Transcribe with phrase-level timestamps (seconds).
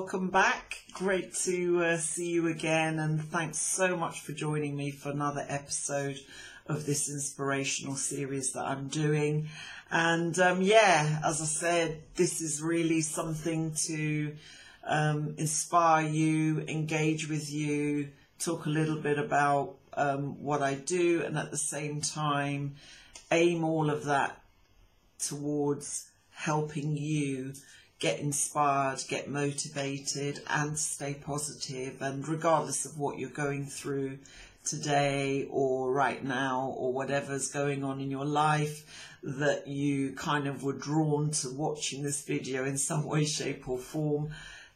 [0.00, 0.78] welcome back.
[0.94, 5.44] Great to uh, see you again, and thanks so much for joining me for another
[5.46, 6.18] episode
[6.66, 9.50] of this inspirational series that I'm doing.
[9.90, 14.34] And um, yeah, as I said, this is really something to
[14.86, 18.08] um, inspire you, engage with you,
[18.38, 22.76] talk a little bit about um, what I do, and at the same time,
[23.30, 24.40] aim all of that
[25.18, 27.52] towards helping you
[28.00, 32.00] get inspired, get motivated, and stay positive.
[32.00, 34.18] And regardless of what you're going through
[34.64, 40.64] today or right now or whatever's going on in your life, that you kind of
[40.64, 44.30] were drawn to watching this video in some way, shape, or form.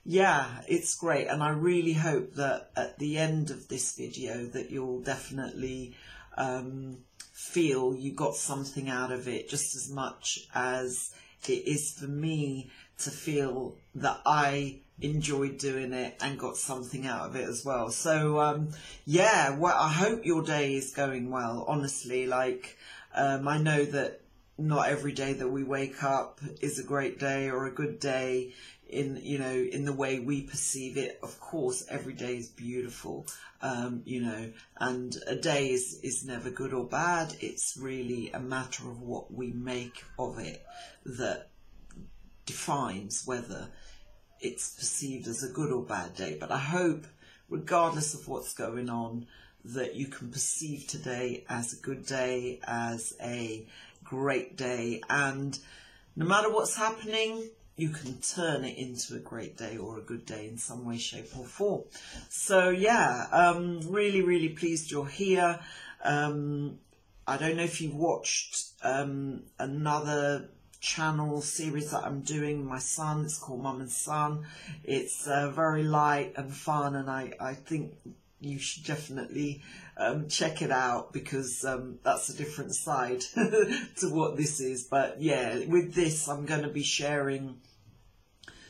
[0.04, 1.28] Yeah, it's great.
[1.28, 5.96] And I really hope that at the end of this video that you'll definitely
[6.36, 6.98] um,
[7.32, 11.14] feel you got something out of it just as much as
[11.48, 17.26] it is for me to feel that I enjoyed doing it and got something out
[17.26, 17.90] of it as well.
[17.90, 18.70] So um,
[19.04, 21.64] yeah, well, I hope your day is going well.
[21.68, 22.76] Honestly, like
[23.14, 24.20] um, I know that
[24.56, 28.52] not every day that we wake up is a great day or a good day
[28.88, 33.26] in you know in the way we perceive it of course every day is beautiful
[33.62, 38.38] um, you know and a day is is never good or bad it's really a
[38.38, 40.64] matter of what we make of it
[41.04, 41.48] that
[42.46, 43.68] defines whether
[44.40, 46.36] it's perceived as a good or bad day.
[46.38, 47.06] But I hope,
[47.48, 49.26] regardless of what's going on,
[49.64, 53.66] that you can perceive today as a good day, as a
[54.04, 55.58] great day, and
[56.16, 60.24] no matter what's happening, you can turn it into a great day or a good
[60.24, 61.82] day in some way, shape, or form.
[62.28, 65.58] So, yeah, um, really, really pleased you're here.
[66.04, 66.78] Um,
[67.26, 70.50] I don't know if you've watched um, another
[70.84, 72.66] channel series that I'm doing.
[72.66, 74.44] My son, it's called Mum and Son.
[74.84, 77.94] It's uh, very light and fun, and I, I think
[78.38, 79.62] you should definitely
[79.96, 83.20] um, check it out because um, that's a different side
[83.96, 84.84] to what this is.
[84.84, 87.56] But yeah, with this, I'm going to be sharing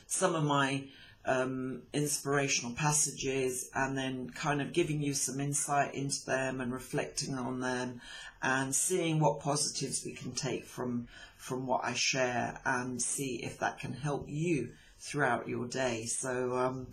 [0.07, 0.85] some of my
[1.25, 7.35] um, inspirational passages and then kind of giving you some insight into them and reflecting
[7.35, 7.99] on them
[8.45, 13.59] and seeing what positives we can take from from what I share and see if
[13.59, 14.69] that can help you
[14.99, 16.05] throughout your day.
[16.05, 16.87] So um,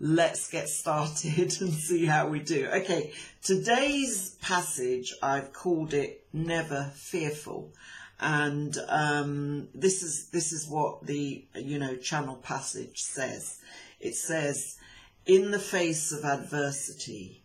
[0.00, 2.66] let's get started and see how we do.
[2.66, 7.72] Okay, today's passage I've called it "Never Fearful."
[8.18, 13.60] and um, this is this is what the you know channel passage says.
[14.00, 14.76] It says,
[15.24, 17.44] "In the face of adversity,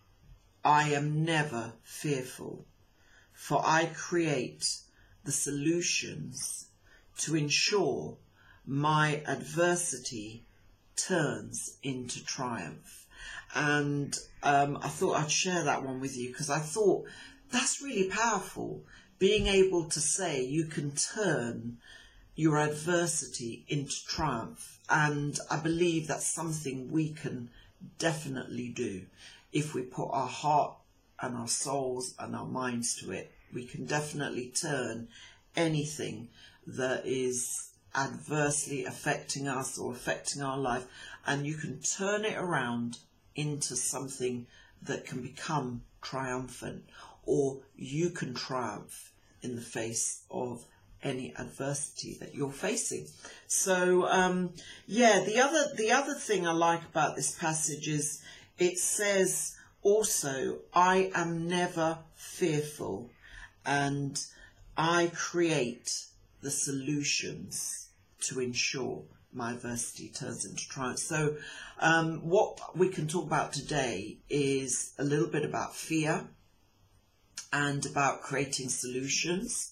[0.63, 2.65] I am never fearful,
[3.41, 4.65] for I create
[5.23, 6.67] the solutions
[7.17, 8.17] to ensure
[8.67, 10.43] my adversity
[10.95, 13.07] turns into triumph."
[13.55, 17.05] And um, I thought I'd share that one with you because I thought
[17.51, 18.83] that's really powerful
[19.17, 21.77] being able to say you can turn
[22.35, 24.79] your adversity into triumph.
[24.89, 27.49] And I believe that's something we can
[27.97, 29.05] definitely do
[29.51, 30.73] if we put our heart
[31.21, 33.31] and our souls and our minds to it.
[33.53, 35.07] We can definitely turn
[35.55, 36.29] anything
[36.65, 40.85] that is adversely affecting us or affecting our life,
[41.25, 42.97] and you can turn it around
[43.35, 44.47] into something
[44.81, 46.83] that can become triumphant,
[47.25, 49.11] or you can triumph
[49.41, 50.65] in the face of
[51.03, 53.07] any adversity that you're facing.
[53.47, 54.51] So um,
[54.85, 58.21] yeah, the other the other thing I like about this passage is
[58.57, 63.09] it says also, "I am never fearful,
[63.65, 64.19] and
[64.77, 66.05] I create
[66.41, 67.87] the solutions
[68.21, 69.03] to ensure."
[69.33, 70.99] My adversity turns into triumph.
[70.99, 71.37] So,
[71.79, 76.27] um, what we can talk about today is a little bit about fear,
[77.51, 79.71] and about creating solutions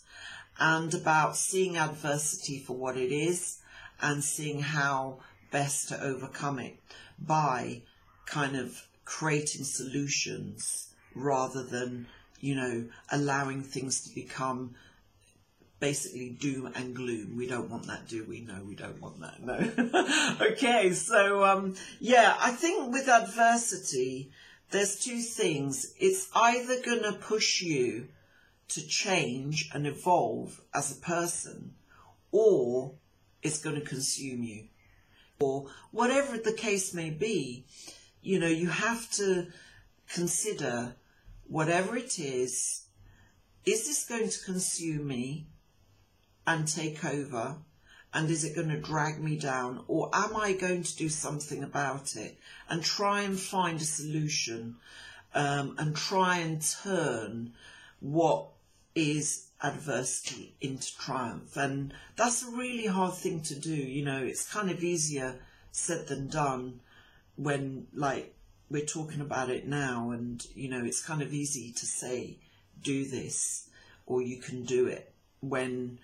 [0.60, 3.60] and about seeing adversity for what it is
[4.02, 5.20] and seeing how
[5.52, 6.78] best to overcome it
[7.18, 7.82] by
[8.26, 12.06] kind of creating solutions rather than,
[12.40, 14.76] you know, allowing things to become
[15.80, 17.36] basically doom and gloom.
[17.36, 18.42] We don't want that, do we?
[18.42, 19.42] No, we don't want that.
[19.42, 20.38] No.
[20.52, 24.30] okay, so um, yeah, I think with adversity,
[24.70, 25.92] there's two things.
[26.00, 28.10] It's either going to push you
[28.70, 31.74] to change and evolve as a person,
[32.32, 32.92] or
[33.42, 34.66] it's going to consume you.
[35.40, 37.66] Or whatever the case may be,
[38.21, 39.48] you know, you have to
[40.13, 40.95] consider
[41.48, 42.83] whatever it is,
[43.66, 45.48] is this going to consume me
[46.45, 47.57] and take over?
[48.12, 49.83] And is it going to drag me down?
[49.88, 54.77] Or am I going to do something about it and try and find a solution
[55.36, 57.54] um, and try and turn
[58.00, 58.48] what
[58.95, 61.56] is adversity into triumph?
[61.56, 65.36] And that's a really hard thing to do you know it's kind of easier
[65.71, 66.80] said than done
[67.40, 68.36] when like
[68.70, 72.38] we're talking about it now and you know it's kind of easy to say
[72.84, 73.70] do this
[74.06, 75.98] or you can do it when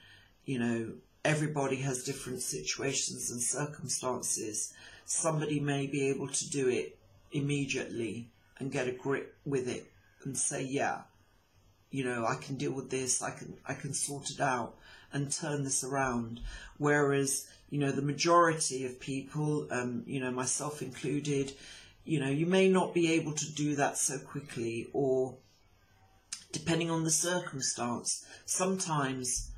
[0.45, 0.93] you know
[1.25, 4.73] everybody has different situations and circumstances.
[5.05, 6.97] Somebody may be able to do it
[7.31, 8.29] immediately
[8.59, 9.91] and get a grip with it
[10.23, 11.01] and say yeah
[11.91, 13.21] you know i can deal with this.
[13.21, 14.75] I can i can sort it out
[15.11, 16.41] and turn this around.
[16.77, 21.53] Whereas you know the majority of people um, you know myself included
[22.05, 25.37] you know, you may not be able to do that so quickly or
[26.51, 29.51] depending on the circumstance, sometimes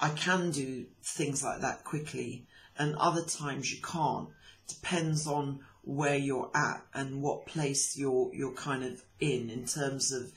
[0.00, 2.46] I can do things like that quickly
[2.78, 4.30] and other times you can't.
[4.66, 10.10] Depends on where you're at and what place you're you're kind of in in terms
[10.10, 10.32] of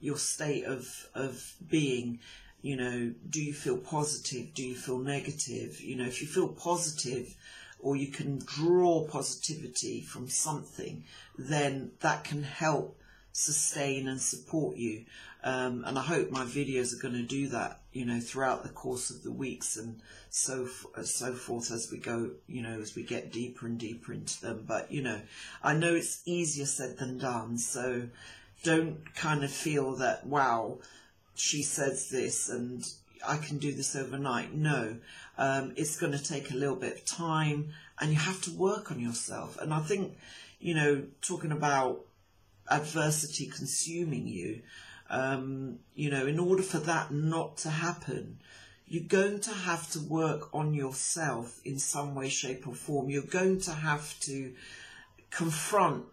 [0.00, 2.18] your state of of being
[2.62, 6.48] you know do you feel positive do you feel negative you know if you feel
[6.48, 7.36] positive
[7.80, 11.04] or you can draw positivity from something,
[11.38, 13.00] then that can help
[13.32, 15.04] sustain and support you.
[15.44, 18.70] Um, and I hope my videos are going to do that, you know, throughout the
[18.70, 20.00] course of the weeks and
[20.30, 20.68] so
[21.04, 24.64] so forth as we go, you know, as we get deeper and deeper into them.
[24.66, 25.20] But you know,
[25.62, 28.08] I know it's easier said than done, so
[28.64, 30.78] don't kind of feel that wow,
[31.38, 32.84] she says this and
[33.26, 34.54] I can do this overnight.
[34.54, 34.96] No,
[35.36, 37.70] um, it's going to take a little bit of time
[38.00, 39.58] and you have to work on yourself.
[39.60, 40.16] And I think,
[40.60, 42.04] you know, talking about
[42.70, 44.62] adversity consuming you,
[45.10, 48.38] um, you know, in order for that not to happen,
[48.86, 53.10] you're going to have to work on yourself in some way, shape, or form.
[53.10, 54.54] You're going to have to
[55.30, 56.04] confront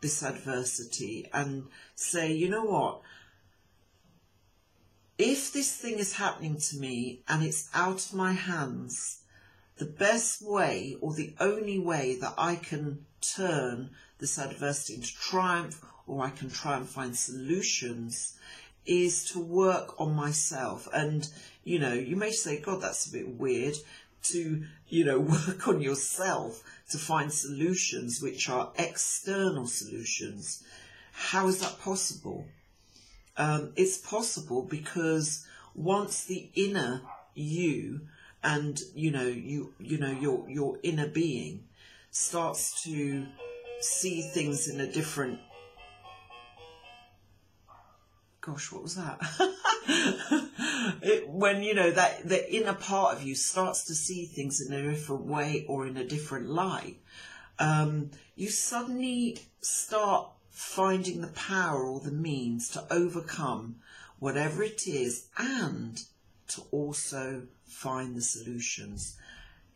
[0.00, 1.64] this adversity and
[1.94, 3.02] say, you know what?
[5.20, 9.22] If this thing is happening to me and it's out of my hands,
[9.76, 15.84] the best way or the only way that I can turn this adversity into triumph
[16.06, 18.38] or I can try and find solutions
[18.86, 20.88] is to work on myself.
[20.92, 21.28] And,
[21.64, 23.76] you know, you may say, God, that's a bit weird
[24.24, 30.62] to, you know, work on yourself to find solutions which are external solutions.
[31.12, 32.46] How is that possible?
[33.36, 37.02] Um, it's possible because once the inner
[37.34, 38.02] you
[38.42, 41.64] and you know you you know your your inner being
[42.10, 43.26] starts to
[43.80, 45.38] see things in a different
[48.40, 49.20] gosh what was that?
[51.02, 54.72] It, when you know that the inner part of you starts to see things in
[54.72, 56.98] a different way or in a different light
[57.58, 63.76] um, you suddenly start finding the power or the means to overcome
[64.18, 66.04] whatever it is and
[66.48, 69.16] to also find the solutions.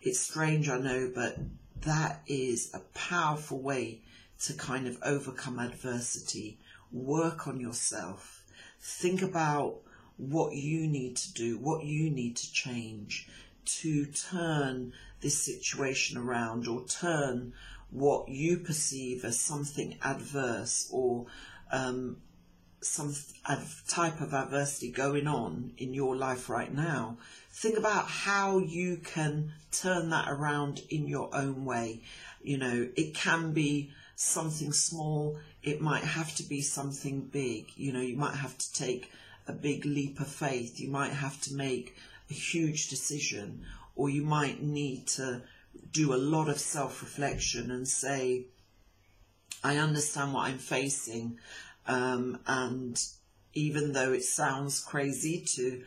[0.01, 1.39] It's strange, I know, but
[1.83, 4.01] that is a powerful way
[4.41, 6.59] to kind of overcome adversity.
[6.93, 8.45] Work on yourself.
[8.81, 9.81] Think about
[10.17, 13.29] what you need to do, what you need to change
[13.65, 17.53] to turn this situation around or turn
[17.91, 21.27] what you perceive as something adverse or
[21.71, 22.17] um,
[22.85, 23.15] some
[23.89, 27.17] type of adversity going on in your life right now,
[27.51, 32.03] think about how you can turn that around in your own way.
[32.43, 37.67] You know, it can be something small, it might have to be something big.
[37.77, 39.11] You know, you might have to take
[39.49, 41.97] a big leap of faith, you might have to make
[42.31, 43.65] a huge decision,
[43.97, 45.43] or you might need to
[45.91, 48.47] do a lot of self reflection and say,
[49.63, 51.39] I understand what I'm facing.
[51.87, 53.01] Um, and
[53.55, 55.83] even though it sounds crazy to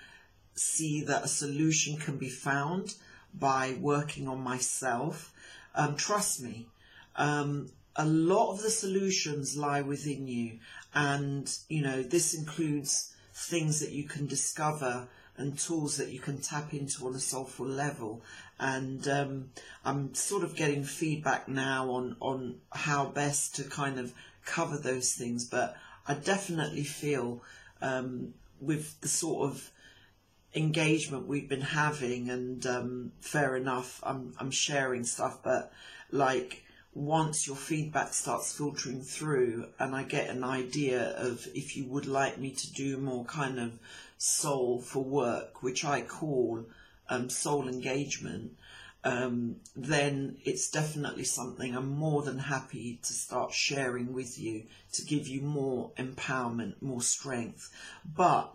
[0.55, 2.95] see that a solution can be found
[3.33, 5.33] by working on myself,
[5.75, 6.67] um, trust me,
[7.15, 10.59] um, a lot of the solutions lie within you.
[10.93, 16.39] And, you know, this includes things that you can discover and tools that you can
[16.41, 18.23] tap into on a soulful level
[18.59, 19.49] and um,
[19.85, 24.13] I'm sort of getting feedback now on on how best to kind of
[24.45, 25.45] cover those things.
[25.45, 25.75] But
[26.07, 27.43] I definitely feel
[27.81, 29.71] um, with the sort of
[30.55, 35.71] engagement we've been having, and um, fair enough, I'm I'm sharing stuff, but
[36.11, 36.63] like
[36.97, 42.07] once your feedback starts filtering through and I get an idea of if you would
[42.07, 43.77] like me to do more kind of
[44.17, 46.65] soul for work, which I call
[47.07, 48.57] um, soul engagement,
[49.03, 54.63] um, then it's definitely something I'm more than happy to start sharing with you
[54.93, 57.71] to give you more empowerment, more strength.
[58.03, 58.51] But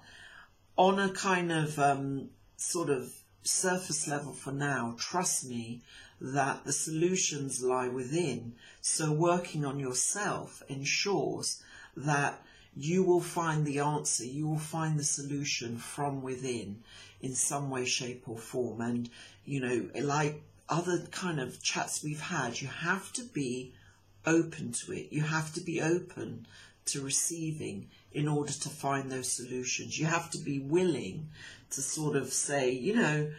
[0.76, 5.82] on a kind of um, sort of surface level for now, trust me
[6.22, 8.54] that the solutions lie within.
[8.80, 11.60] So working on yourself ensures
[11.96, 12.40] that
[12.76, 16.82] you will find the answer, you will find the solution from within
[17.20, 18.80] in some way, shape or form.
[18.80, 19.10] And,
[19.44, 23.72] you know, like other kind of chats we've had, you have to be
[24.24, 25.08] open to it.
[25.10, 26.46] You have to be open
[26.86, 29.98] to receiving in order to find those solutions.
[29.98, 31.30] You have to be willing
[31.70, 33.32] to sort of say, you know,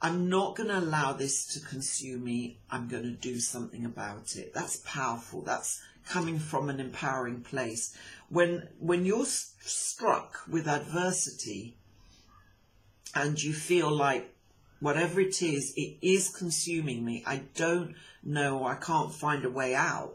[0.00, 2.60] I'm not going to allow this to consume me.
[2.70, 4.54] I'm going to do something about it.
[4.54, 5.42] That's powerful.
[5.42, 7.96] That's coming from an empowering place.
[8.28, 11.76] When when you're struck with adversity
[13.14, 14.34] and you feel like
[14.80, 17.24] whatever it is, it is consuming me.
[17.26, 18.64] I don't know.
[18.64, 20.14] I can't find a way out.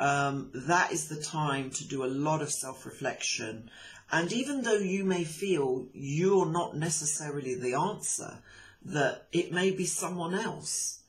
[0.00, 3.70] Um, that is the time to do a lot of self-reflection.
[4.10, 8.38] And even though you may feel you're not necessarily the answer,
[8.88, 11.00] that it may be someone else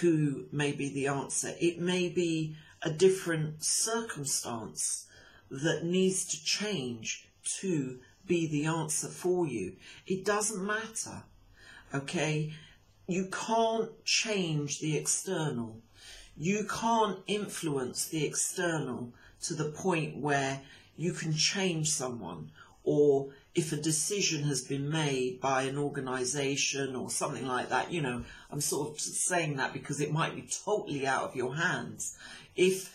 [0.00, 1.54] who may be the answer.
[1.58, 5.06] It may be a different circumstance
[5.50, 7.28] that needs to change
[7.60, 9.76] to be the answer for you.
[10.06, 11.24] It doesn't matter.
[11.94, 12.52] Okay?
[13.06, 15.80] You can't change the external.
[16.36, 20.60] You can't influence the external to the point where
[20.96, 22.50] you can change someone
[22.84, 28.00] or if a decision has been made by an organization or something like that, you
[28.00, 32.16] know, I'm sort of saying that because it might be totally out of your hands.
[32.54, 32.94] If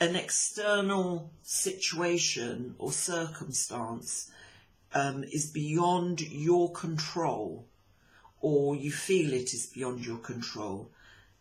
[0.00, 4.30] an external situation or circumstance
[4.94, 7.66] um, is beyond your control,
[8.40, 10.90] or you feel it is beyond your control,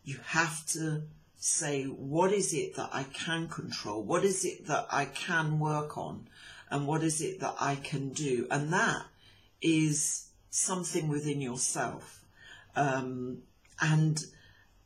[0.04, 1.04] you have to
[1.38, 4.04] say, what is it that I can control?
[4.04, 6.28] What is it that I can work on?
[6.70, 8.48] And what is it that I can do?
[8.52, 9.04] And that
[9.62, 12.24] is something within yourself.
[12.76, 13.44] Um,
[13.82, 14.24] and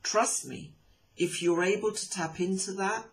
[0.04, 0.74] trust me,
[1.18, 3.06] if you're able to tap into that,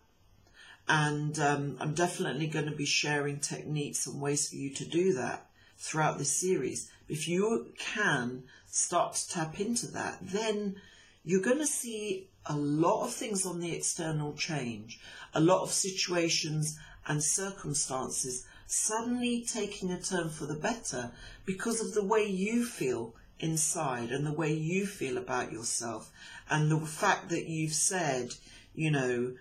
[0.87, 5.13] and um, I'm definitely going to be sharing techniques and ways for you to do
[5.13, 5.45] that
[5.77, 6.91] throughout this series.
[7.07, 10.75] If you can start to tap into that, then
[11.23, 14.99] you're going to see a lot of things on the external change,
[15.33, 21.11] a lot of situations and circumstances suddenly taking a turn for the better
[21.45, 26.11] because of the way you feel inside and the way you feel about yourself
[26.49, 28.33] and the fact that you've said,
[28.75, 29.33] you know,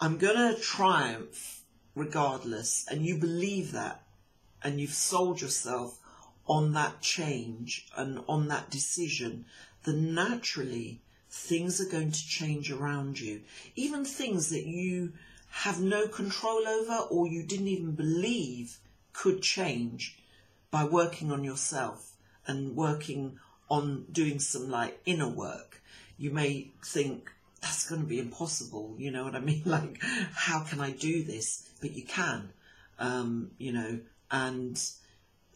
[0.00, 1.62] I'm going to triumph
[1.94, 4.02] regardless, and you believe that,
[4.62, 5.98] and you've sold yourself
[6.46, 9.44] on that change and on that decision,
[9.84, 13.42] then naturally things are going to change around you.
[13.76, 15.12] Even things that you
[15.50, 18.78] have no control over or you didn't even believe
[19.12, 20.18] could change
[20.70, 22.12] by working on yourself
[22.46, 23.38] and working
[23.68, 25.82] on doing some like inner work.
[26.18, 27.30] You may think
[27.60, 28.94] that's going to be impossible.
[28.98, 29.62] You know what I mean?
[29.66, 30.02] Like,
[30.34, 31.68] how can I do this?
[31.80, 32.50] But you can,
[32.98, 34.80] um, you know, and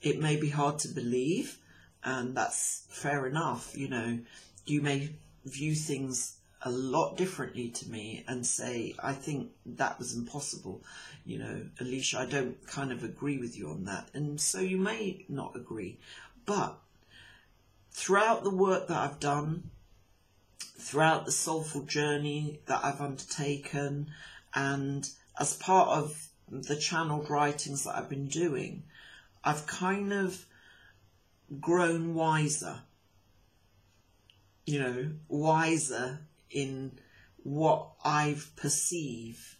[0.02, 1.58] it may be hard to believe,
[2.02, 3.76] and that's fair enough.
[3.76, 4.18] You know,
[4.66, 5.10] you may
[5.44, 10.82] view things a lot differently to me and say, I think that was impossible.
[11.26, 14.08] You know, Alicia, I don't kind of agree with you on that.
[14.14, 15.98] And so you may not agree.
[16.46, 16.78] But
[17.90, 19.70] throughout the work that I've done,
[20.78, 24.08] throughout the soulful journey that I've undertaken,
[24.54, 28.84] and as part of the channeled writings that I've been doing,
[29.42, 30.46] I've kind of
[31.60, 32.80] grown wiser.
[34.64, 36.20] You know, wiser
[36.54, 36.92] in
[37.42, 39.56] what I've perceived.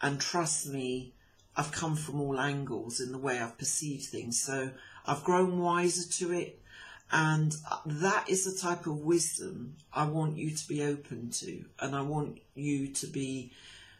[0.00, 1.14] And trust me,
[1.56, 4.40] I've come from all angles in the way I've perceived things.
[4.40, 4.70] So
[5.06, 6.60] I've grown wiser to it.
[7.10, 7.54] And
[7.86, 11.64] that is the type of wisdom I want you to be open to.
[11.80, 13.52] And I want you to be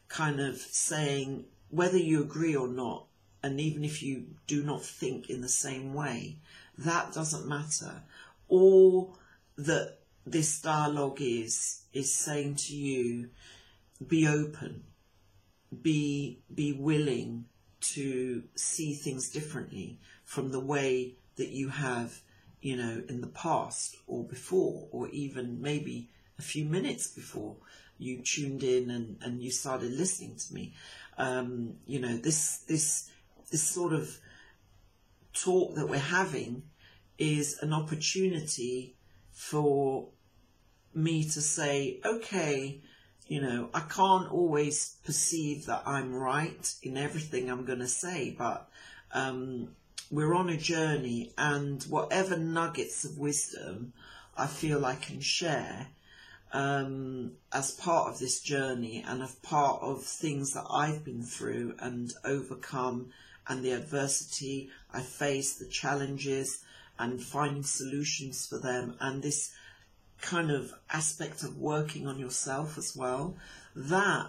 [0.08, 3.06] kind of saying, whether you agree or not,
[3.42, 6.36] and even if you do not think in the same way,
[6.78, 8.02] that doesn't matter.
[8.48, 9.16] All
[9.56, 13.28] that this dialogue is is saying to you
[14.06, 14.84] be open
[15.82, 17.44] be be willing
[17.80, 22.20] to see things differently from the way that you have
[22.60, 27.56] you know in the past or before or even maybe a few minutes before
[27.98, 30.74] you tuned in and, and you started listening to me.
[31.18, 33.10] Um, you know this this
[33.50, 34.18] this sort of
[35.32, 36.64] talk that we're having
[37.18, 38.96] is an opportunity
[39.32, 40.08] for
[40.96, 42.80] me to say, okay,
[43.28, 48.34] you know, I can't always perceive that I'm right in everything I'm going to say,
[48.36, 48.68] but
[49.12, 49.68] um,
[50.10, 53.92] we're on a journey, and whatever nuggets of wisdom
[54.36, 55.88] I feel I can share
[56.52, 61.74] um, as part of this journey and as part of things that I've been through
[61.78, 63.10] and overcome,
[63.48, 66.64] and the adversity I face, the challenges,
[66.98, 69.52] and finding solutions for them, and this
[70.20, 73.36] kind of aspect of working on yourself as well,
[73.74, 74.28] that,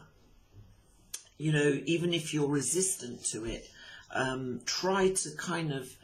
[1.38, 3.70] you know, even if you're resistant to it,
[4.12, 5.96] um, try to kind of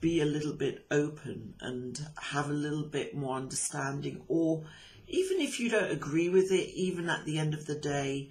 [0.00, 4.64] be a little bit open and have a little bit more understanding or
[5.06, 8.30] even if you don't agree with it even at the end of the day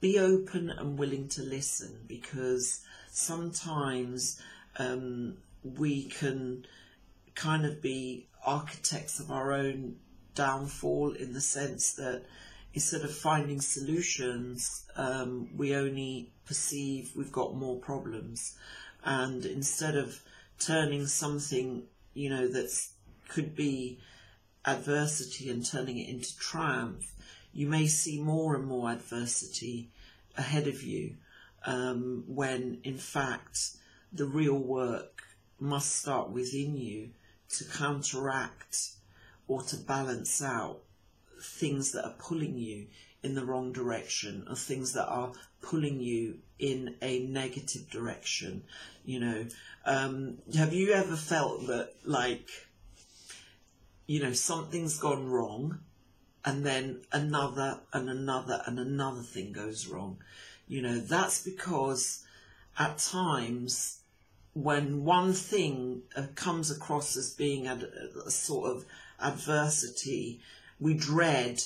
[0.00, 4.40] be open and willing to listen because sometimes
[4.78, 6.66] um, we can
[7.34, 9.96] kind of be architects of our own
[10.36, 12.22] downfall in the sense that
[12.72, 18.56] instead of finding solutions, um, we only perceive we've got more problems.
[19.02, 20.20] And instead of
[20.60, 21.82] turning something,
[22.14, 22.92] you know, that's
[23.28, 23.98] could be
[24.64, 27.12] adversity and turning it into triumph,
[27.52, 29.88] you may see more and more adversity
[30.36, 31.16] ahead of you
[31.64, 33.76] um, when in fact
[34.12, 35.22] the real work
[35.58, 37.10] must start within you
[37.48, 38.95] to counteract
[39.48, 40.80] or to balance out
[41.40, 42.86] things that are pulling you
[43.22, 48.62] in the wrong direction or things that are pulling you in a negative direction.
[49.04, 49.46] You know,
[49.84, 52.48] um, have you ever felt that like,
[54.06, 55.80] you know, something's gone wrong
[56.44, 60.18] and then another and another and another thing goes wrong?
[60.68, 62.24] You know, that's because
[62.78, 64.00] at times
[64.54, 67.78] when one thing uh, comes across as being a,
[68.24, 68.84] a sort of
[69.20, 70.40] adversity,
[70.78, 71.62] we dread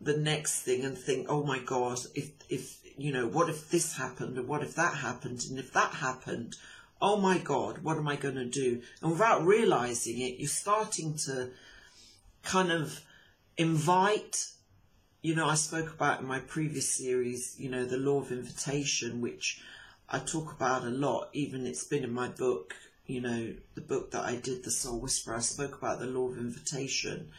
[0.00, 3.96] the next thing and think, oh my God, if, if, you know, what if this
[3.96, 5.44] happened and what if that happened?
[5.48, 6.56] And if that happened,
[7.00, 8.82] oh my God, what am I going to do?
[9.02, 11.50] And without realizing it, you're starting to
[12.42, 13.00] kind of
[13.56, 14.46] invite,
[15.22, 19.20] you know, I spoke about in my previous series, you know, the law of invitation,
[19.20, 19.60] which
[20.08, 22.74] I talk about a lot, even it's been in my book,
[23.06, 26.28] you know, the book that I did, The Soul Whisperer, I spoke about the law
[26.28, 27.30] of invitation.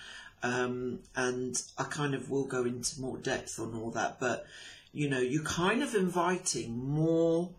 [0.44, 4.46] Um, and I kind of will go into more depth on all that, but
[4.94, 7.50] you know, you're kind of inviting more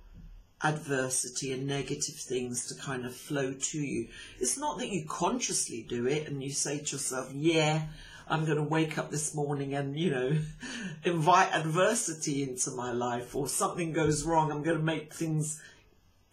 [0.63, 4.09] adversity and negative things to kind of flow to you.
[4.41, 7.83] It's not that you consciously do it and you say to yourself, yeah,
[8.29, 10.33] I'm going to wake up this morning and, you know,
[11.05, 14.51] invite adversity into my life or something goes wrong.
[14.51, 15.63] I'm going to make things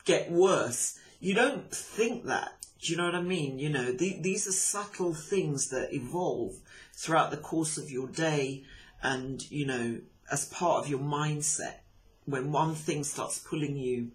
[0.05, 2.53] get worse you don't think that.
[2.79, 3.57] Do you know what I mean?
[3.57, 6.53] You know, the, these are subtle things that evolve
[6.93, 8.63] throughout the course of your day
[9.01, 11.77] and, you know, as part of your mindset.
[12.25, 14.11] When one thing starts pulling you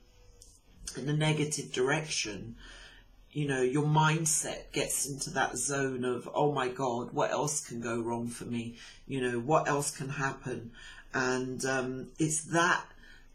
[0.97, 2.55] in a negative direction,
[3.33, 7.81] you know, your mindset gets into that zone of, oh my God, what else can
[7.81, 8.77] go wrong for me?
[9.09, 10.73] You know, what else can happen?
[11.13, 12.85] And um, it's that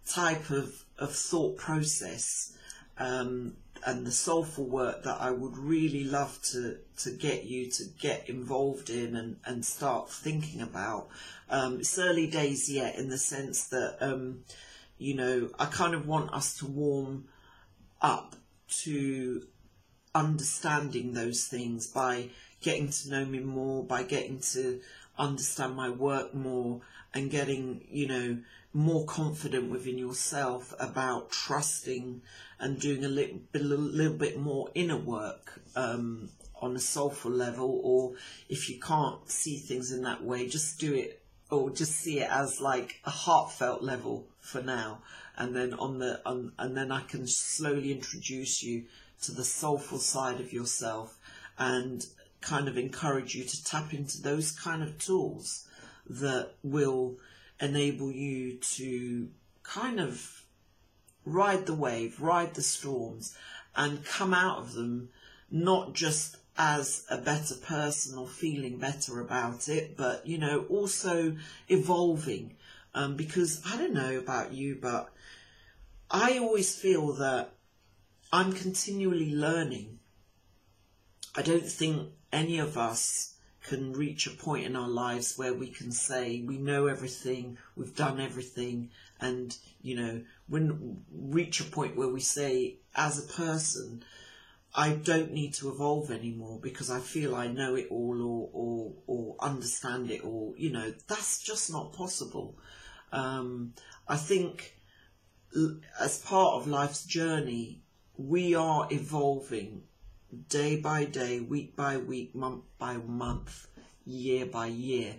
[0.07, 2.57] type of, of thought process
[2.97, 7.83] um, and the soulful work that I would really love to, to get you to
[7.99, 11.07] get involved in and, and start thinking about.
[11.49, 14.43] Um, it's early days yet in the sense that, um,
[14.97, 17.25] you know, I kind of want us to warm
[18.01, 18.35] up
[18.83, 19.45] to
[20.15, 22.29] understanding those things by
[22.61, 24.81] getting to know me more, by getting to
[25.17, 26.81] understand my work more
[27.13, 28.37] and getting, you know,
[28.75, 32.21] more confident within yourself about trusting
[32.59, 36.29] and doing a little little bit more inner work um,
[36.61, 38.15] on a soulful level, or
[38.49, 42.29] if you can't see things in that way, just do it or just see it
[42.29, 44.99] as like a heartfelt level for now,
[45.37, 48.83] and then on the on, and then I can slowly introduce you
[49.21, 51.17] to the soulful side of yourself
[51.57, 52.05] and
[52.41, 55.65] kind of encourage you to tap into those kind of tools
[56.09, 57.15] that will
[57.59, 59.29] enable you to
[59.63, 60.43] kind of
[61.25, 63.35] ride the wave, ride the storms,
[63.75, 65.09] and come out of them
[65.49, 71.35] not just as a better person or feeling better about it, but you know, also
[71.67, 72.55] evolving.
[72.93, 75.09] Um, because I don't know about you, but
[76.09, 77.51] I always feel that
[78.31, 79.99] I'm continually learning.
[81.35, 83.34] I don't think any of us
[83.67, 87.95] can reach a point in our lives where we can say we know everything, we've
[87.95, 94.03] done everything, and you know, when reach a point where we say, as a person,
[94.73, 98.93] I don't need to evolve anymore because I feel I know it all or or,
[99.07, 100.53] or understand it all.
[100.57, 102.57] You know, that's just not possible.
[103.11, 103.73] Um,
[104.07, 104.75] I think
[105.99, 107.81] as part of life's journey,
[108.17, 109.83] we are evolving
[110.49, 113.67] day by day, week by week, month by month,
[114.05, 115.15] year by year.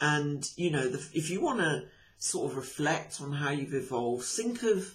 [0.00, 1.84] And, you know, the, if you want to
[2.18, 4.94] sort of reflect on how you've evolved, think of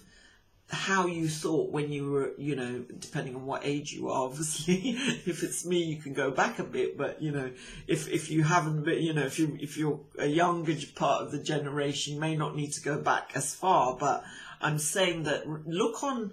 [0.68, 4.96] how you thought when you were, you know, depending on what age you are, obviously.
[5.26, 7.50] if it's me, you can go back a bit, but you know,
[7.86, 11.30] if if you haven't been, you know, if you if you're a younger part of
[11.30, 13.96] the generation, you may not need to go back as far.
[13.96, 14.24] But
[14.60, 16.32] I'm saying that look on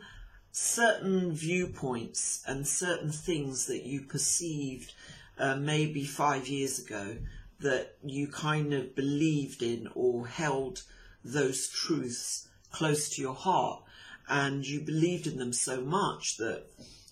[0.54, 4.94] certain viewpoints and certain things that you perceived
[5.40, 7.18] uh, maybe five years ago
[7.60, 10.84] that you kind of believed in or held
[11.26, 13.82] those truths close to your heart.
[14.30, 16.66] And you believed in them so much that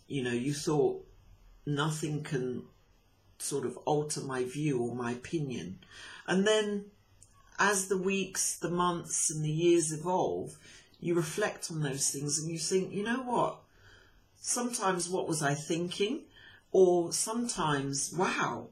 [0.08, 1.06] you know you thought
[1.66, 2.64] nothing can
[3.40, 5.80] sort of alter my view or my opinion.
[6.28, 6.86] And then
[7.58, 10.58] as the weeks the months and the years evolve
[11.02, 13.60] you reflect on those things and you think you know what?
[14.40, 16.22] Sometimes what was i thinking?
[16.72, 18.70] Or sometimes wow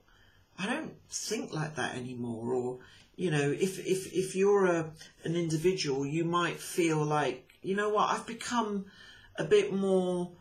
[0.57, 2.53] i don't think like that anymore.
[2.53, 2.79] Or
[3.15, 4.91] you know if if if you're a
[5.25, 8.85] an individual you might feel like you know what, I've become
[9.35, 10.31] a bit more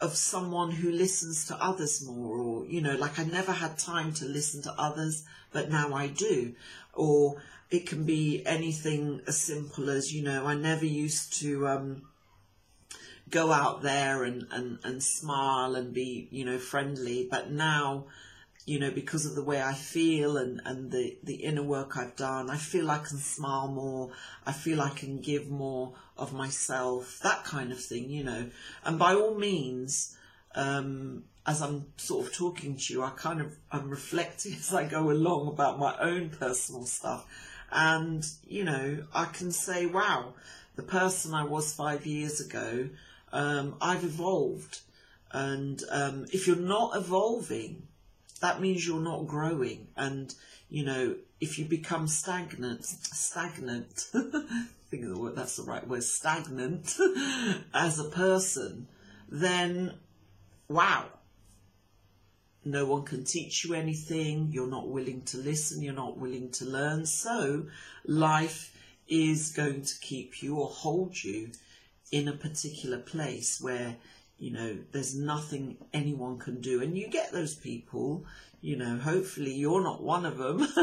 [0.00, 4.12] of someone who listens to others more, or, you know, like I never had time
[4.14, 6.54] to listen to others, but now I do.
[6.92, 12.02] Or it can be anything as simple as, you know, I never used to, um,
[13.30, 18.06] go out there and, and, and smile and be, you know, friendly, but now
[18.68, 22.16] you know, because of the way I feel and, and the, the inner work I've
[22.16, 24.10] done, I feel I can smile more.
[24.44, 28.50] I feel I can give more of myself, that kind of thing, you know.
[28.84, 30.18] And by all means,
[30.54, 34.84] um, as I'm sort of talking to you, I kind of, I'm reflecting as I
[34.84, 37.26] go along about my own personal stuff.
[37.70, 40.34] And, you know, I can say, wow,
[40.76, 42.88] the person I was five years ago,
[43.32, 44.80] um, I've evolved.
[45.30, 47.86] And um, if you're not evolving,
[48.40, 49.88] that means you're not growing.
[49.96, 50.34] And,
[50.70, 53.92] you know, if you become stagnant, stagnant,
[54.90, 56.96] think of the word, that's the right word, stagnant
[57.74, 58.86] as a person,
[59.28, 59.94] then
[60.68, 61.06] wow,
[62.64, 66.64] no one can teach you anything, you're not willing to listen, you're not willing to
[66.64, 67.06] learn.
[67.06, 67.66] So
[68.04, 68.74] life
[69.08, 71.50] is going to keep you or hold you
[72.10, 73.96] in a particular place where
[74.38, 76.80] you know, there's nothing anyone can do.
[76.80, 78.24] And you get those people,
[78.60, 80.60] you know, hopefully you're not one of them.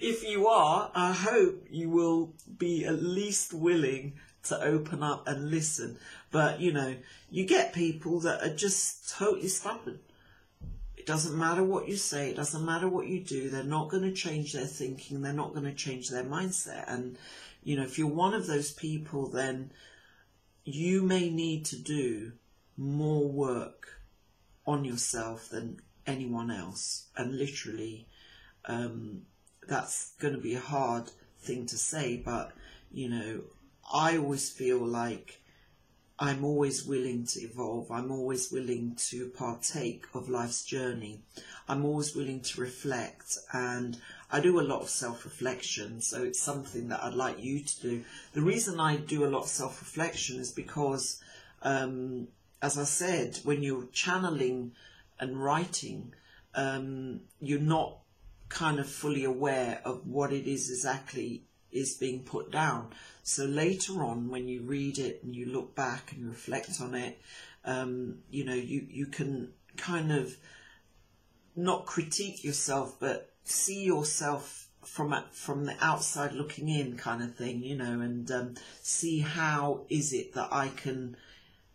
[0.00, 4.14] if you are, I hope you will be at least willing
[4.44, 5.98] to open up and listen.
[6.30, 6.94] But, you know,
[7.30, 9.98] you get people that are just totally stubborn.
[11.00, 14.02] It doesn't matter what you say, it doesn't matter what you do, they're not going
[14.02, 16.84] to change their thinking, they're not going to change their mindset.
[16.92, 17.16] And,
[17.64, 19.72] you know, if you're one of those people, then
[20.62, 22.32] you may need to do
[22.76, 24.02] more work
[24.66, 27.06] on yourself than anyone else.
[27.16, 28.06] And literally,
[28.66, 29.22] um,
[29.66, 31.10] that's going to be a hard
[31.40, 32.52] thing to say, but
[32.92, 33.40] you know,
[33.90, 35.40] I always feel like
[36.22, 37.90] I'm always willing to evolve.
[37.90, 41.22] I'm always willing to partake of life's journey.
[41.66, 43.96] I'm always willing to reflect and
[44.30, 46.02] I do a lot of self-reflection.
[46.02, 48.04] So it's something that I'd like you to do.
[48.34, 51.22] The reason I do a lot of self-reflection is because
[51.62, 52.28] um,
[52.60, 54.72] as I said, when you're channeling
[55.18, 56.12] and writing,
[56.54, 57.96] um, you're not
[58.50, 62.90] kind of fully aware of what it is exactly is being put down.
[63.22, 67.20] So later on, when you read it and you look back and reflect on it,
[67.64, 70.36] um, you know, you, you can kind of
[71.54, 77.62] not critique yourself, but see yourself from from the outside looking in, kind of thing,
[77.62, 81.16] you know, and um, see how is it that I can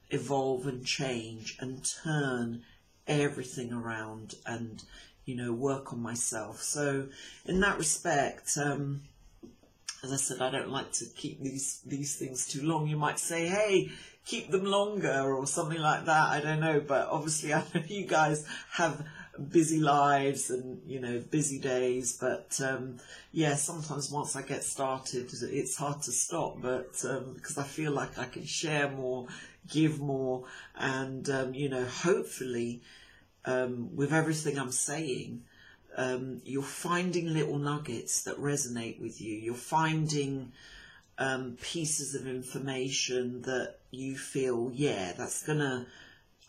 [0.10, 2.64] evolve and change and turn
[3.08, 4.84] everything around and
[5.26, 7.08] you know work on myself so
[7.46, 9.02] in that respect um,
[10.06, 12.88] as i said i don't like to keep these these things too long.
[12.88, 13.90] You might say hey
[14.26, 16.30] keep them longer or something like that.
[16.30, 19.06] I don't know but obviously i know you guys have
[19.52, 22.98] busy lives and you know busy days but um,
[23.32, 27.92] yeah sometimes once i get started it's hard to stop but um, because i feel
[27.92, 29.28] like i can share more
[29.68, 30.46] give more
[30.78, 32.82] and um, you know hopefully
[33.46, 35.44] um, with everything i'm saying
[35.98, 40.52] um, you're finding little nuggets that resonate with you you're finding
[41.18, 45.86] um, pieces of information that you feel yeah that's gonna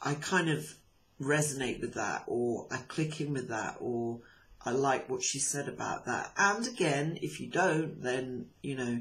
[0.02, 0.74] i kind of
[1.20, 4.20] resonate with that or I click in with that or
[4.64, 6.32] I like what she said about that.
[6.36, 9.00] And again, if you don't, then, you know,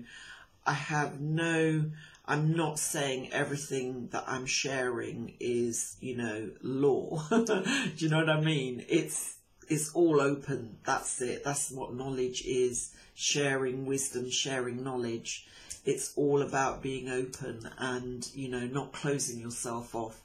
[0.65, 1.91] I have no,
[2.25, 7.23] I'm not saying everything that I'm sharing is, you know, law.
[7.29, 7.63] Do
[7.97, 8.85] you know what I mean?
[8.87, 9.34] It's,
[9.67, 10.77] it's all open.
[10.85, 11.43] That's it.
[11.43, 12.93] That's what knowledge is.
[13.13, 15.47] Sharing wisdom, sharing knowledge.
[15.85, 20.21] It's all about being open and, you know, not closing yourself off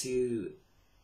[0.00, 0.52] to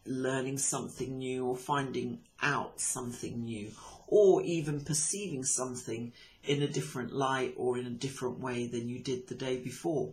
[0.05, 3.71] learning something new or finding out something new
[4.07, 6.13] or even perceiving something
[6.45, 10.11] in a different light or in a different way than you did the day before.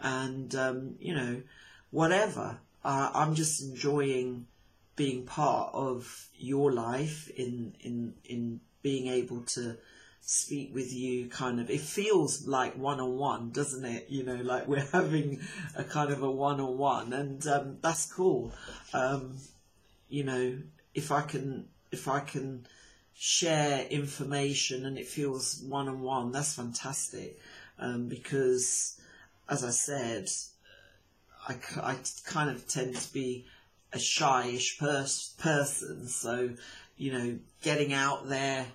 [0.00, 1.42] And, um, you know,
[1.90, 2.58] whatever.
[2.84, 4.46] Uh, I'm just enjoying
[4.98, 9.76] being part of your life in, in, in being able to
[10.20, 14.06] speak with you kind of it feels like one-on-one doesn't it?
[14.10, 15.40] You know like we're having
[15.74, 18.52] a kind of a one-on-one and um, that's cool.
[18.92, 19.38] Um,
[20.08, 20.58] you know
[20.94, 22.66] if i can if i can
[23.14, 27.38] share information and it feels one-on-one that's fantastic.
[27.78, 29.00] Um, because
[29.48, 30.28] as i said
[31.48, 33.46] I, I kind of tend to be
[33.92, 36.50] a shyish pers- person so
[36.96, 38.66] you know getting out there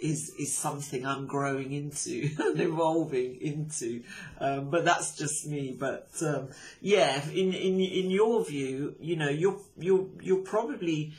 [0.00, 4.02] is is something I'm growing into and evolving into.
[4.38, 5.76] Um, but that's just me.
[5.78, 6.48] But um,
[6.80, 11.12] yeah, in in in your view, you know, you're you're you're probably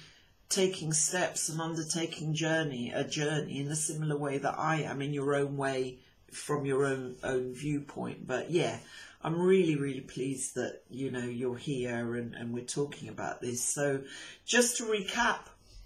[0.50, 5.14] taking steps and undertaking journey a journey in a similar way that I am in
[5.14, 5.98] your own way
[6.32, 8.28] from your own own viewpoint.
[8.28, 8.80] But yeah.
[9.22, 13.64] I'm really, really pleased that, you know, you're here and, and we're talking about this.
[13.64, 14.04] So
[14.46, 15.40] just to recap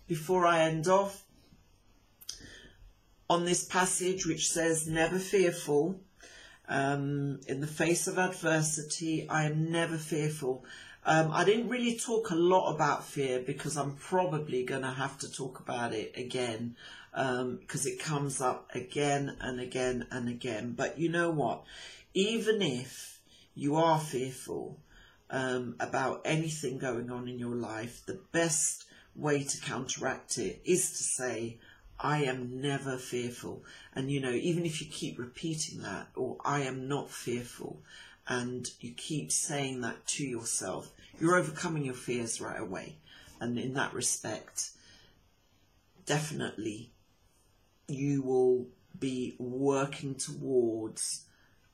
[0.08, 1.24] before I end off,
[3.30, 6.02] on this passage which says, Never fearful.
[6.68, 10.66] Um, in the face of adversity, I am never fearful.
[11.06, 15.18] Um, I didn't really talk a lot about fear because I'm probably going to have
[15.20, 16.76] to talk about it again
[17.12, 20.74] because um, it comes up again and again and again.
[20.78, 21.64] But you know what?
[22.14, 23.21] Even if
[23.56, 24.80] you are fearful
[25.30, 28.86] um, about anything going on in your life, the best
[29.16, 31.58] way to counteract it is to say,
[32.00, 33.64] I am never fearful.
[33.94, 37.82] And you know, even if you keep repeating that, or I am not fearful,
[38.28, 42.98] and you keep saying that to yourself, you're overcoming your fears right away.
[43.40, 44.72] And in that respect,
[46.06, 46.92] definitely
[47.88, 51.26] you will be working towards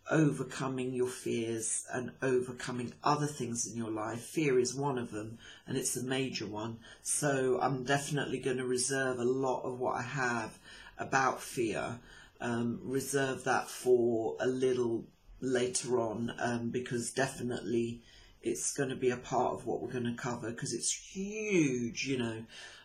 [0.10, 4.22] overcoming your fears and overcoming other things in your life.
[4.22, 6.80] Fear is one of them, and it's a major one.
[7.02, 10.58] So I'm definitely going to reserve a lot of what I have
[10.98, 12.00] about fear,
[12.40, 15.06] um, reserve that for a little
[15.40, 18.02] later on, um, because definitely
[18.42, 22.06] it's going to be a part of what we're going to cover because it's huge,
[22.08, 22.44] you know.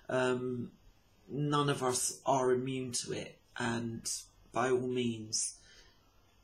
[0.09, 0.73] Um,
[1.29, 4.11] none of us are immune to it, and
[4.53, 5.55] by all means,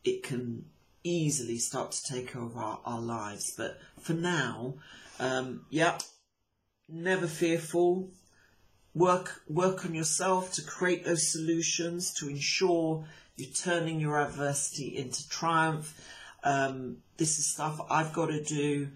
[0.05, 0.65] it can
[1.05, 3.55] easily start to take over our, our lives.
[3.57, 4.75] But for now,
[5.19, 5.99] um, yeah,
[6.89, 8.11] never fearful.
[8.95, 13.05] Work work on yourself to create those solutions to ensure
[13.37, 16.01] you're turning your adversity into triumph.
[16.43, 18.89] Um, this is stuff I've got to do,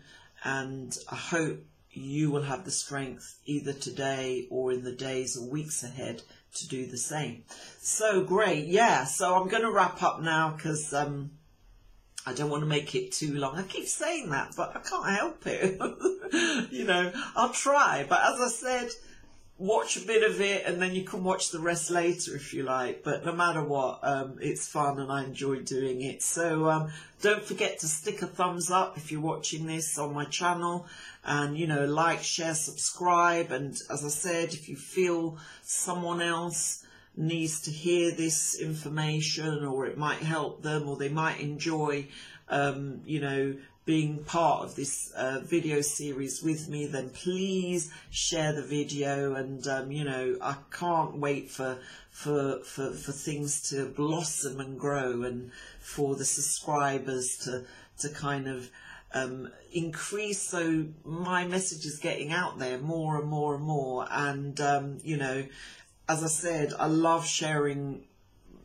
[0.42, 1.60] and I hope
[1.90, 6.22] you will have the strength either today or in the days or weeks ahead
[6.54, 7.44] to do the same.
[7.78, 9.04] So great, yeah.
[9.04, 11.30] So I'm going to wrap up now because um,
[12.26, 13.56] I don't want to make it too long.
[13.56, 15.80] I keep saying that, but I can't help it.
[16.70, 18.06] you know, I'll try.
[18.08, 18.90] But as I said,
[19.58, 22.62] watch a bit of it and then you can watch the rest later if you
[22.62, 23.04] like.
[23.04, 26.22] But no matter what, um, it's fun and I enjoy doing it.
[26.22, 30.24] So um, don't forget to stick a thumbs up if you're watching this on my
[30.24, 30.86] channel
[31.24, 36.84] and you know like share subscribe and as i said if you feel someone else
[37.16, 42.06] needs to hear this information or it might help them or they might enjoy
[42.48, 48.52] um, you know being part of this uh, video series with me then please share
[48.52, 51.78] the video and um, you know I can't wait for
[52.10, 57.64] for for for things to blossom and grow and for the subscribers to
[57.98, 58.70] to kind of
[59.14, 60.40] um, increase.
[60.40, 64.06] So my message is getting out there more and more and more.
[64.10, 65.44] And um, you know
[66.08, 68.04] as I said I love sharing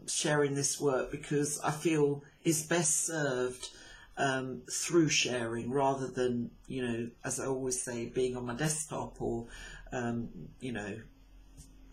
[0.07, 3.69] sharing this work because I feel it's best served
[4.17, 9.21] um, through sharing rather than you know as I always say being on my desktop
[9.21, 9.47] or
[9.91, 10.97] um, you know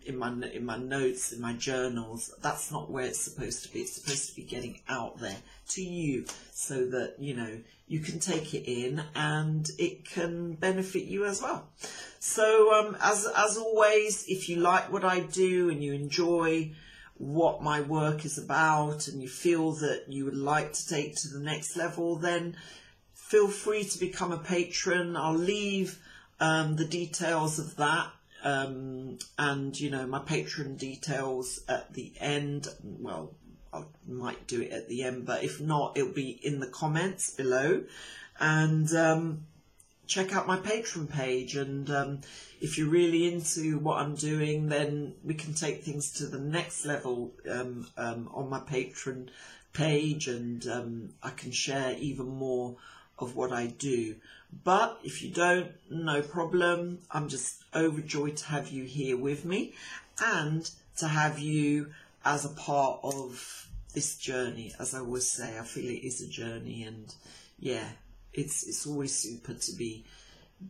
[0.05, 2.33] in my in my notes in my journals.
[2.41, 3.81] That's not where it's supposed to be.
[3.81, 5.37] It's supposed to be getting out there
[5.69, 11.03] to you so that you know you can take it in and it can benefit
[11.03, 11.67] you as well.
[12.19, 16.71] So um, as as always if you like what I do and you enjoy
[17.17, 21.29] what my work is about and you feel that you would like to take to
[21.29, 22.55] the next level then
[23.13, 25.99] feel free to become a patron I'll leave
[26.39, 28.11] um, the details of that
[28.45, 32.67] um, and you know my patron details at the end.
[32.83, 33.33] Well,
[33.73, 37.31] I might do it at the end, but if not, it'll be in the comments
[37.31, 37.83] below.
[38.39, 39.47] And um,
[40.07, 41.55] check out my Patreon page.
[41.55, 42.21] And um,
[42.61, 46.85] if you're really into what I'm doing, then we can take things to the next
[46.85, 49.29] level um, um, on my Patreon
[49.73, 52.77] page, and um, I can share even more
[53.19, 54.15] of what I do.
[54.63, 56.99] But if you don't, no problem.
[57.11, 59.73] I'm just overjoyed to have you here with me
[60.23, 61.91] and to have you
[62.23, 64.73] as a part of this journey.
[64.79, 67.13] As I always say, I feel it is a journey and
[67.59, 67.87] yeah,
[68.35, 70.05] it's it's always super to be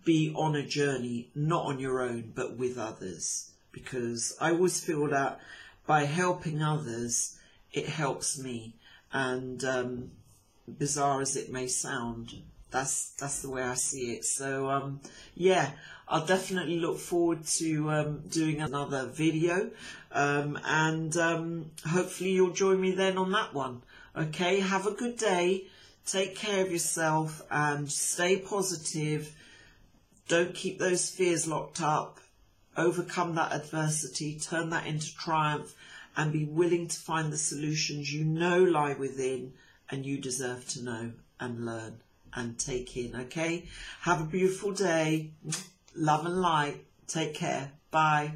[0.04, 3.52] be on a journey, not on your own, but with others.
[3.72, 5.40] Because I always feel that
[5.86, 7.38] by helping others,
[7.74, 8.76] it helps me.
[9.12, 10.12] And um,
[10.68, 12.36] bizarre as it may sound,
[12.72, 14.26] that's that's the way I see it.
[14.26, 15.00] So um,
[15.36, 15.72] yeah,
[16.08, 19.72] I'll definitely look forward to um, doing another video,
[20.12, 23.82] um, and um, hopefully you'll join me then on that one.
[24.16, 25.66] Okay, have a good day.
[26.06, 29.36] Take care of yourself and stay positive.
[30.28, 32.20] Don't keep those fears locked up.
[32.78, 35.74] Overcome that adversity, turn that into triumph,
[36.18, 39.54] and be willing to find the solutions you know lie within
[39.90, 42.02] and you deserve to know and learn
[42.34, 43.66] and take in, okay?
[44.02, 45.32] Have a beautiful day.
[45.96, 46.84] Love and light.
[47.08, 47.72] Take care.
[47.92, 48.34] Bye.